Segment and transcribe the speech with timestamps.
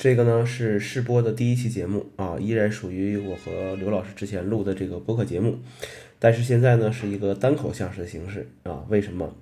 [0.00, 5.58] 这个呢是试播的第一期节目啊，依然属于我和刘老师之前录的这个播客节目，
[6.18, 8.82] 但是现在呢是一个单口相声的形式啊。
[8.88, 9.36] 为什么？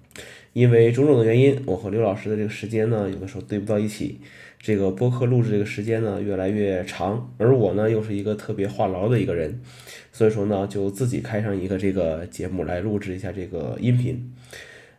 [0.55, 4.19] 因为种种的原因，我和刘老师的这个时间呢，有的时候对不到一起，
[4.59, 9.61] 这个播客录制这个时间呢越来越长，而我呢又是一个特别话痨的一个人，
[10.11, 14.35] 所以说呢就自己开上一个这个节目来录制一下这个音频。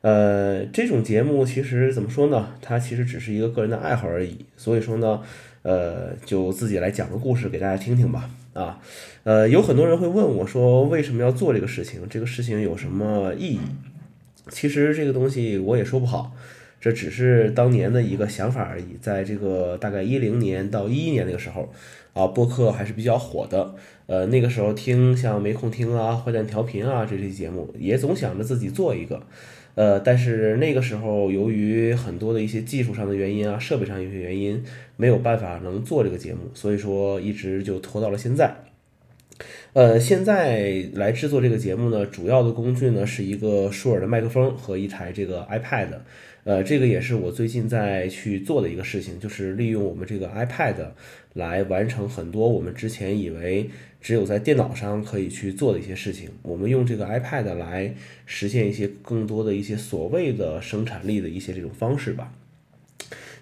[0.01, 2.55] 呃，这种节目其实怎么说呢？
[2.61, 4.45] 它其实只是一个个人的爱好而已。
[4.55, 5.21] 所以说呢，
[5.61, 8.29] 呃，就自己来讲个故事给大家听听吧。
[8.54, 8.79] 啊，
[9.23, 12.01] 呃，有很多人会问我说，为什么要做这个事情？
[12.09, 13.59] 这个事情有什么意义？
[14.50, 16.33] 其实这个东西我也说不好，
[16.81, 18.97] 这只是当年的一个想法而已。
[19.00, 21.71] 在这个大概一零年到一一年那个时候，
[22.14, 23.75] 啊，播客还是比较火的。
[24.07, 29.21] 呃，那个时候听像没空听啊、坏蛋调频啊这些节目，也总想着自己做一个。
[29.75, 34.64] 呃，但是那个时候由于很多的一些技术上的原因啊，设备上一些原因，
[34.97, 38.53] 没有办法能做这个节目，所以说一直就拖到了现在。
[39.73, 45.89] 呃，现在来制作这个节目呢，主要的工具呢是一个舒尔的麦克风和一台这个 iPad。
[46.44, 50.73] 呃，这个也是我最近在去做的一个事情，就是利用我们这个 iPad
[51.34, 53.70] 来完成很多我们之前以为
[54.02, 56.30] 只有在电脑上可以去做的一些事情。
[56.42, 57.94] 我们用这个 iPad 来
[58.25, 62.34] 实现一些更多的一些所谓的生产力的一些这种方式吧。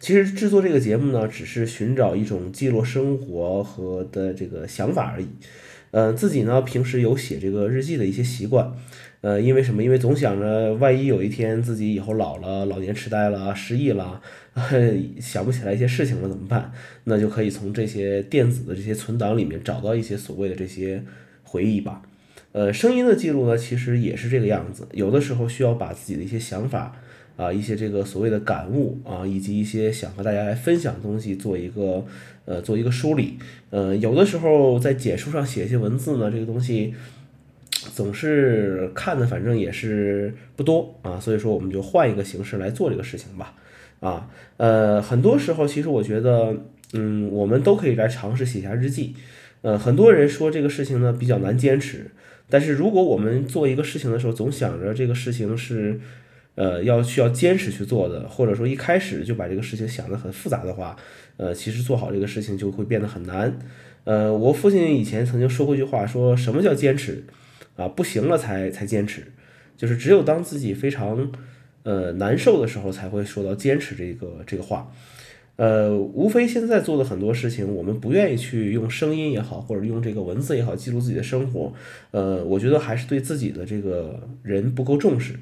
[0.01, 5.27] 其实制作这个节目呢，只是寻找一种记录生活和的这个想法而已。
[5.97, 8.71] 嗯，自己呢平时有写这个日记的一些习惯。
[9.21, 9.81] 呃，因为什么？
[9.81, 14.21] 因为总想着万一有一天自己以后老了，老年痴呆了，失忆了，
[15.19, 16.71] 想不起来一些事情了怎么办？
[17.05, 21.03] 那就可以从这些电子的这些存档里面找到一些所谓的这些
[21.41, 22.03] 回忆吧。
[22.51, 24.87] 呃，声音的记录呢，其实也是这个样子。
[24.91, 26.95] 有的时候需要把自己的一些想法
[27.37, 32.03] 啊，一些这个所谓的感悟啊，以及一些想和大家来分享的东西，做一个
[32.43, 33.37] 呃，做一个梳理。
[33.69, 36.93] 呃，有的时候在简书上写一些文字呢，这个东西。
[37.93, 43.53] 总是看的，反正也是不多啊，所以说我们就换一个形式来做这个事情吧，
[43.99, 46.55] 啊，呃，很多时候其实我觉得，
[46.93, 49.13] 嗯，我们都可以来尝试写下日记，
[49.61, 52.11] 呃，很多人说这个事情呢比较难坚持，
[52.49, 55.99] 但是如果我们做一个事情的时候，总想着这个事情是，
[56.57, 60.97] 呃，要需要坚持去做的，或者说一开始就把这个事情想得很复杂的话，
[61.37, 63.59] 呃，其实做好这个事情就会变得很难，
[64.05, 67.23] 呃，我父亲以前曾经说过一句话，说什么叫坚持？
[67.75, 69.21] 啊，不行了才才坚持，
[69.77, 71.31] 就是只有当自己非常
[71.83, 74.91] 呃难受的时候，才会说到坚持这个这个话。
[75.57, 81.73] 呃，无非现在做的很多事情，我们不愿意去用声音也好，或者用这个文字也好记录自己的生活。
[82.11, 85.33] 呃，我觉得还是对自己的这个人不够重视，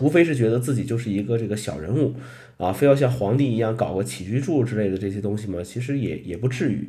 [0.00, 2.14] 无非是觉得自己就是一个这个小人物
[2.56, 6.88] 啊，非要像皇帝一样搞个起居注之类的这些东西嘛，其实也也不至于。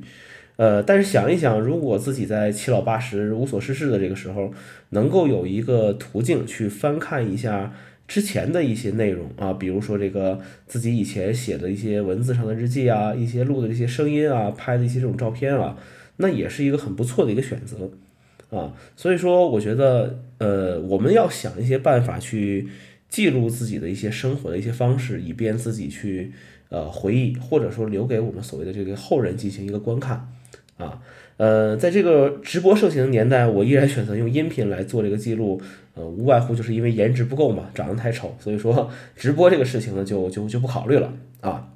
[0.58, 4.54] 呃，但是想一想，如果自己在七老八十、无所事事的这个时候，
[4.90, 7.74] 能够有一个途径去翻看一下
[8.08, 15.76] 之前的一些内容啊，比如说这个自己以前写的一些文字上的日记啊，一些录的这些声音啊，拍的一些这种照片啊，
[16.18, 17.90] 那也是一个很不错的一个选择
[18.56, 18.74] 啊。
[18.96, 22.68] 所以说，我觉得，呃，我们要想一些办法去
[23.12, 26.32] 记录自己的一些生活的一些方式，以便自己去
[26.70, 30.28] 呃回忆，或者说留给我们所谓的这个后人进行一个观看。
[30.78, 31.00] 啊，
[31.38, 35.62] 呃，在这个直播盛行的年代，我依然选择用音频来做这个记录，
[35.94, 41.71] 呃，无外乎就是因为颜值不够嘛，长得太丑，所以说直播这个事情呢，就就就不考虑了啊。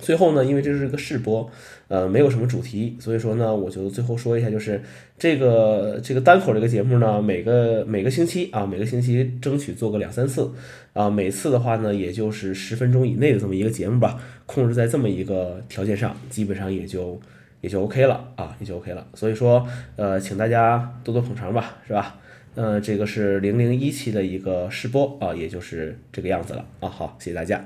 [0.00, 1.50] 最后呢，因为这是个试播，
[1.88, 4.80] 呃，没有什么主题，所以说呢，我就最后说一下，就是
[5.18, 10.52] 这个这个单口这个节目呢，每个每个星期啊，每个星期争取做个两三次
[10.92, 17.20] 啊，每次的话呢，也就是十分钟以内的这么一个节目吧，控制在这么一个条件上，基本上也就。
[17.62, 19.06] 也就 OK 了啊，也就 OK 了。
[19.12, 22.18] 所以说，呃，请大家多多捧场吧，是吧？
[22.54, 26.88] 嗯，这个是零零一期的一个试播啊，也就是这个样子了啊。
[26.88, 27.62] 好，谢谢大家。